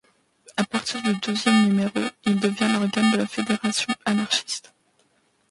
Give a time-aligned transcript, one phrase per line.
[0.57, 1.91] À partir du douzième numéro,
[2.25, 4.73] il devient l'organe de la Fédération anarchiste.